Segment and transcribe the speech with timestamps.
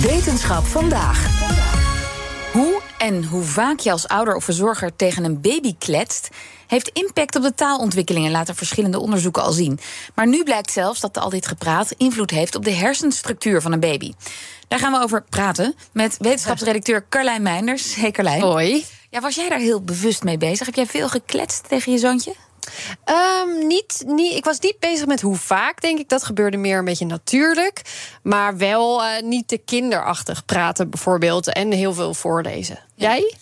[0.00, 1.26] Wetenschap vandaag.
[2.52, 6.28] Hoe en hoe vaak je als ouder of verzorger tegen een baby kletst,
[6.66, 9.78] heeft impact op de taalontwikkelingen, laten verschillende onderzoeken al zien.
[10.14, 13.80] Maar nu blijkt zelfs dat al dit gepraat invloed heeft op de hersenstructuur van een
[13.80, 14.12] baby.
[14.68, 17.94] Daar gaan we over praten met wetenschapsredacteur Carlijn Meinders.
[17.94, 18.40] Hey Carlijn.
[18.40, 18.84] Hoi.
[19.10, 20.66] Ja, was jij daar heel bewust mee bezig?
[20.66, 22.34] Heb jij veel gekletst tegen je zoontje?
[23.44, 26.08] Um, niet, niet, ik was niet bezig met hoe vaak, denk ik.
[26.08, 27.82] Dat gebeurde meer een beetje natuurlijk.
[28.22, 31.52] Maar wel uh, niet te kinderachtig praten, bijvoorbeeld.
[31.52, 32.78] En heel veel voorlezen.
[32.94, 33.34] Jij?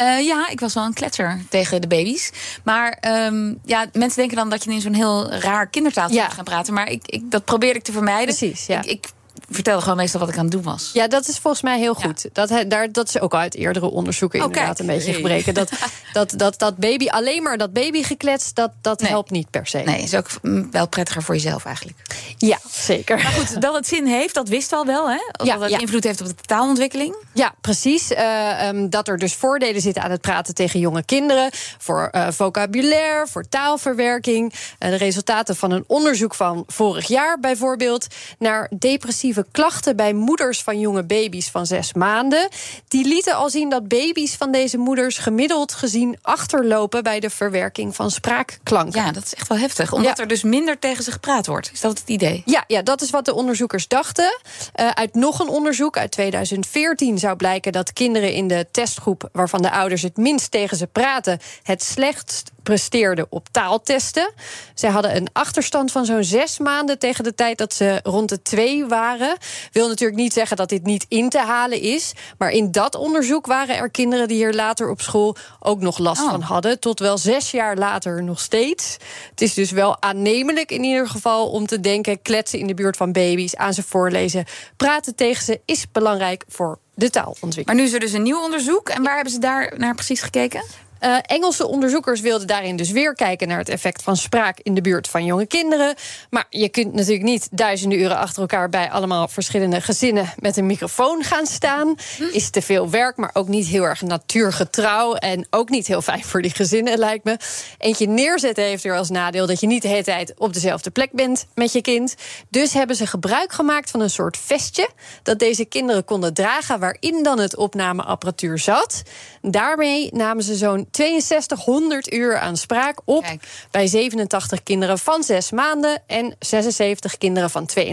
[0.00, 2.30] Uh, ja, ik was wel een kletser tegen de baby's.
[2.64, 6.24] Maar um, ja, mensen denken dan dat je in zo'n heel raar kindertaaltje ja.
[6.24, 6.74] moet gaan praten.
[6.74, 8.36] Maar ik, ik, dat probeer ik te vermijden.
[8.36, 8.78] Precies, ja.
[8.78, 9.06] Ik, ik
[9.50, 10.90] vertelde gewoon meestal wat ik aan het doen was.
[10.92, 12.28] Ja, dat is volgens mij heel goed.
[12.32, 15.54] Dat, daar, dat is ook uit eerdere onderzoeken oh, inderdaad een beetje gebreken.
[15.54, 15.70] Dat,
[16.12, 19.78] dat, dat, dat baby, alleen maar dat baby gekletst, dat, dat helpt niet per se.
[19.78, 20.26] Nee, is ook
[20.70, 21.96] wel prettiger voor jezelf eigenlijk.
[22.36, 23.16] Ja, zeker.
[23.22, 25.44] Maar goed, dat het zin heeft, dat wist al wel, hè?
[25.44, 27.16] Ja, dat het invloed heeft op de taalontwikkeling.
[27.32, 28.10] Ja, precies.
[28.10, 31.50] Uh, um, dat er dus voordelen zitten aan het praten tegen jonge kinderen.
[31.78, 34.52] Voor uh, vocabulaire, voor taalverwerking.
[34.52, 38.06] Uh, de resultaten van een onderzoek van vorig jaar bijvoorbeeld...
[38.38, 42.48] naar depressieve klachten bij moeders van jonge baby's van zes maanden.
[42.88, 47.94] Die lieten al zien dat baby's van deze moeders gemiddeld gezien achterlopen bij de verwerking
[47.94, 49.04] van spraakklanken.
[49.04, 49.92] Ja, dat is echt wel heftig.
[49.92, 51.70] Omdat er dus minder tegen ze gepraat wordt.
[51.72, 52.42] Is dat het idee?
[52.44, 54.38] Ja, ja dat is wat de onderzoekers dachten.
[54.80, 59.62] Uh, uit nog een onderzoek uit 2014 zou blijken dat kinderen in de testgroep waarvan
[59.62, 64.32] de ouders het minst tegen ze praten, het slechtst presteerden op taaltesten.
[64.74, 68.42] Zij hadden een achterstand van zo'n zes maanden tegen de tijd dat ze rond de
[68.42, 69.23] twee waren.
[69.72, 72.12] Wil natuurlijk niet zeggen dat dit niet in te halen is.
[72.38, 76.22] Maar in dat onderzoek waren er kinderen die hier later op school ook nog last
[76.22, 76.30] oh.
[76.30, 76.80] van hadden.
[76.80, 78.96] Tot wel zes jaar later nog steeds.
[79.30, 82.96] Het is dus wel aannemelijk in ieder geval om te denken: kletsen in de buurt
[82.96, 84.44] van baby's, aan ze voorlezen,
[84.76, 87.66] praten tegen ze is belangrijk voor de taalontwikkeling.
[87.66, 88.88] Maar nu is er dus een nieuw onderzoek.
[88.88, 90.64] En waar hebben ze daar naar precies gekeken?
[91.04, 94.80] Uh, Engelse onderzoekers wilden daarin dus weer kijken naar het effect van spraak in de
[94.80, 95.94] buurt van jonge kinderen.
[96.30, 100.66] Maar je kunt natuurlijk niet duizenden uren achter elkaar bij allemaal verschillende gezinnen met een
[100.66, 101.94] microfoon gaan staan.
[102.16, 102.22] Hm.
[102.32, 105.14] Is te veel werk, maar ook niet heel erg natuurgetrouw.
[105.14, 107.36] En ook niet heel fijn voor die gezinnen, lijkt me.
[107.78, 111.12] Eentje neerzetten heeft er als nadeel dat je niet de hele tijd op dezelfde plek
[111.12, 112.14] bent met je kind.
[112.48, 114.88] Dus hebben ze gebruik gemaakt van een soort vestje
[115.22, 119.02] dat deze kinderen konden dragen, waarin dan het opnameapparatuur zat.
[119.40, 123.24] Daarmee namen ze zo'n 6200 uur aan spraak op
[123.70, 127.84] bij 87 kinderen van 6 maanden en 76 kinderen van 2,5.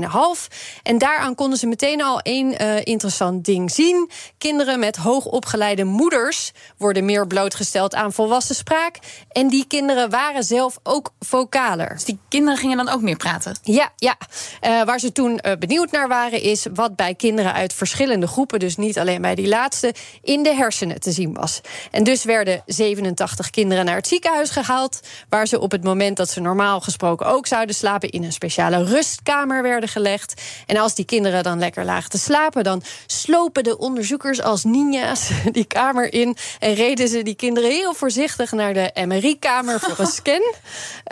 [0.83, 4.09] En daaraan konden ze meteen al één uh, interessant ding zien.
[4.37, 8.99] Kinderen met hoogopgeleide moeders worden meer blootgesteld aan volwassen spraak.
[9.31, 11.89] En die kinderen waren zelf ook vocaler.
[11.89, 13.57] Dus die kinderen gingen dan ook meer praten?
[13.63, 14.17] Ja, ja.
[14.61, 18.59] Uh, waar ze toen uh, benieuwd naar waren, is wat bij kinderen uit verschillende groepen,
[18.59, 21.61] dus niet alleen bij die laatste, in de hersenen te zien was.
[21.91, 22.63] En dus werden
[22.95, 24.99] 87 kinderen naar het ziekenhuis gehaald.
[25.29, 28.83] Waar ze op het moment dat ze normaal gesproken ook zouden slapen, in een speciale
[28.83, 30.41] rustkamer werden gelegd.
[30.65, 35.29] En als die kinderen dan lekker lagen te slapen, dan slopen de onderzoekers als ninja's
[35.51, 36.37] die kamer in.
[36.59, 40.53] En reden ze die kinderen heel voorzichtig naar de MRI-kamer voor een scan.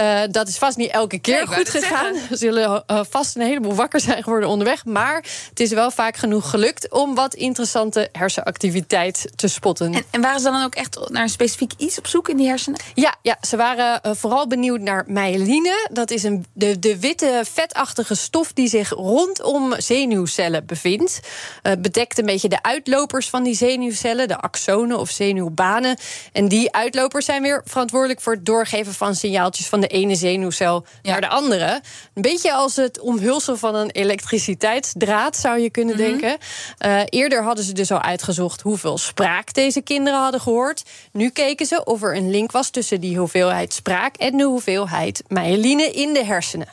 [0.02, 2.16] Uh, dat is vast niet elke keer nee, goed gegaan.
[2.30, 4.86] Ze zullen uh, vast een heleboel wakker zijn geworden onderweg.
[4.86, 9.94] Maar het is wel vaak genoeg gelukt om wat interessante hersenactiviteit te spotten.
[9.94, 12.48] En, en waren ze dan ook echt naar een specifiek iets op zoek in die
[12.48, 12.80] hersenen?
[12.94, 15.90] Ja, ja ze waren uh, vooral benieuwd naar myeline.
[15.92, 21.20] Dat is een, de, de witte, vetachtige stof die zich rondom zenuwcellen bevindt.
[21.64, 25.98] Uh, bedekt een beetje de uitlopers van die zenuwcellen, de axonen of zenuwbanen.
[26.32, 30.86] En die uitlopers zijn weer verantwoordelijk voor het doorgeven van signaaltjes van de ene zenuwcel
[31.02, 31.12] ja.
[31.12, 31.82] naar de andere.
[32.14, 36.20] Een beetje als het omhulsen van een elektriciteitsdraad, zou je kunnen mm -hmm.
[36.20, 36.38] denken.
[36.86, 40.84] Uh, eerder hadden ze dus al uitgezocht hoeveel spraak deze kinderen hadden gehoord.
[41.12, 45.24] Nu keken ze of er een link was tussen die hoeveelheid spraak en de hoeveelheid
[45.28, 46.68] myeline in de hersenen.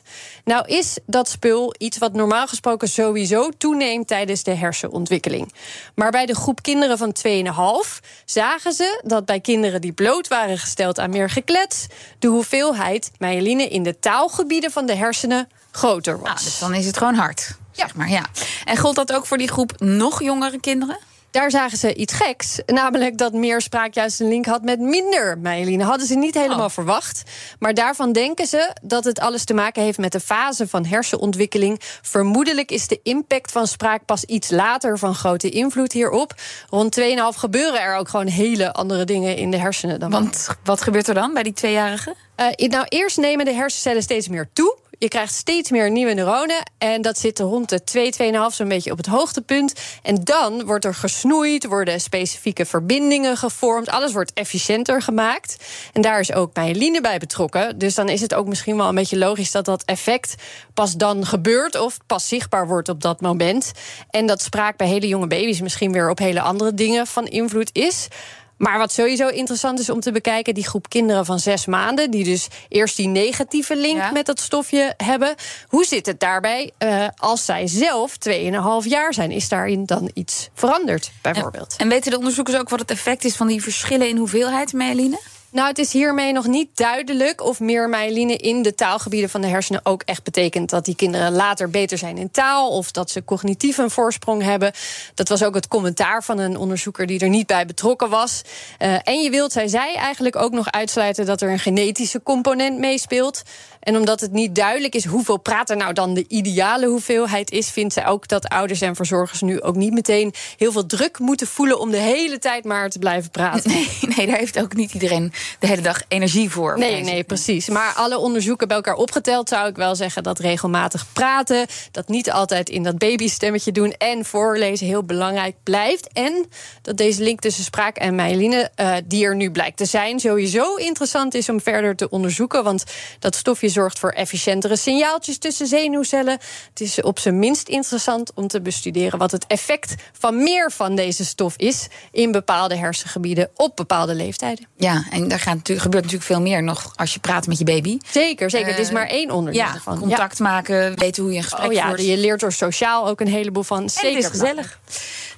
[0.44, 5.52] Nou is dat spul iets wat normaal gesproken sowieso toeneemt tijdens de hersenontwikkeling.
[5.94, 10.58] Maar bij de groep kinderen van 2,5 zagen ze dat bij kinderen die bloot waren
[10.58, 11.86] gesteld aan meer geklets,
[12.18, 16.28] de hoeveelheid myeline in de taalgebieden van de hersenen groter was.
[16.28, 17.56] Ah, dus dan is het gewoon hard.
[17.72, 18.24] Zeg maar, ja.
[18.64, 20.98] En gold dat ook voor die groep nog jongere kinderen?
[21.36, 22.58] Daar zagen ze iets geks.
[22.66, 25.84] Namelijk dat meer spraak juist een link had met minder myeline.
[25.84, 26.70] Hadden ze niet helemaal oh.
[26.70, 27.22] verwacht.
[27.58, 31.80] Maar daarvan denken ze dat het alles te maken heeft met de fase van hersenontwikkeling.
[32.02, 36.34] Vermoedelijk is de impact van spraak pas iets later van grote invloed hierop.
[36.70, 37.04] Rond 2,5
[37.38, 40.10] gebeuren er ook gewoon hele andere dingen in de hersenen dan.
[40.10, 42.14] Want wat gebeurt er dan bij die tweejarigen?
[42.36, 44.76] Uh, nou, eerst nemen de hersencellen steeds meer toe.
[44.98, 46.70] Je krijgt steeds meer nieuwe neuronen.
[46.78, 49.74] En dat zit rond de 2, 2,5 zo'n beetje op het hoogtepunt.
[50.02, 53.88] En dan wordt er gesnoeid, worden specifieke verbindingen gevormd.
[53.88, 55.56] Alles wordt efficiënter gemaakt.
[55.92, 57.78] En daar is ook myeline bij betrokken.
[57.78, 60.34] Dus dan is het ook misschien wel een beetje logisch dat dat effect
[60.74, 63.72] pas dan gebeurt of pas zichtbaar wordt op dat moment.
[64.10, 67.70] En dat spraak bij hele jonge baby's misschien weer op hele andere dingen van invloed
[67.72, 68.08] is.
[68.56, 72.24] Maar wat sowieso interessant is om te bekijken, die groep kinderen van zes maanden, die
[72.24, 75.34] dus eerst die negatieve link met dat stofje hebben.
[75.68, 79.30] Hoe zit het daarbij uh, als zij zelf 2,5 jaar zijn?
[79.30, 81.74] Is daarin dan iets veranderd, bijvoorbeeld?
[81.76, 84.72] En, en weten de onderzoekers ook wat het effect is van die verschillen in hoeveelheid
[84.72, 85.18] myeline?
[85.50, 89.46] Nou, het is hiermee nog niet duidelijk of meer myeline in de taalgebieden van de
[89.46, 93.24] hersenen ook echt betekent dat die kinderen later beter zijn in taal of dat ze
[93.24, 94.72] cognitief een voorsprong hebben.
[95.14, 98.42] Dat was ook het commentaar van een onderzoeker die er niet bij betrokken was.
[98.78, 102.78] Uh, en je wilt, zij zei eigenlijk ook nog uitsluiten dat er een genetische component
[102.78, 103.42] meespeelt.
[103.86, 107.92] En omdat het niet duidelijk is hoeveel praten nou dan de ideale hoeveelheid is, vindt
[107.92, 111.80] zij ook dat ouders en verzorgers nu ook niet meteen heel veel druk moeten voelen
[111.80, 113.70] om de hele tijd maar te blijven praten.
[113.76, 116.78] Nee, nee daar heeft ook niet iedereen de hele dag energie voor.
[116.78, 117.68] Nee, nee, precies.
[117.68, 122.30] Maar alle onderzoeken bij elkaar opgeteld zou ik wel zeggen dat regelmatig praten, dat niet
[122.30, 126.08] altijd in dat babystemmetje doen en voorlezen heel belangrijk blijft.
[126.12, 126.46] En
[126.82, 130.74] dat deze link tussen spraak en myeline, uh, die er nu blijkt te zijn, sowieso
[130.74, 132.64] interessant is om verder te onderzoeken.
[132.64, 132.84] Want
[133.18, 136.38] dat stofje zorgt voor efficiëntere signaaltjes tussen zenuwcellen.
[136.68, 140.94] Het is op zijn minst interessant om te bestuderen wat het effect van meer van
[140.94, 144.66] deze stof is in bepaalde hersengebieden op bepaalde leeftijden.
[144.76, 147.64] Ja, en daar gaat natuurlijk, gebeurt natuurlijk veel meer nog als je praat met je
[147.64, 147.98] baby.
[148.10, 148.68] Zeker, zeker.
[148.68, 149.98] het is eh, maar één onderdeel ja, van.
[149.98, 152.06] Contact maken, weten hoe je een gesprek oh, ja, voert.
[152.06, 153.90] Je leert er sociaal ook een heleboel van.
[153.90, 154.14] Zeker.
[154.14, 154.80] het is gezellig.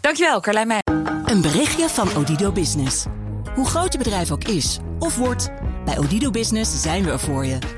[0.00, 1.22] Dankjewel, Carlijn Meijer.
[1.24, 3.04] Een berichtje van Odido Business.
[3.54, 5.50] Hoe groot je bedrijf ook is of wordt,
[5.84, 7.77] bij Odido Business zijn we er voor je.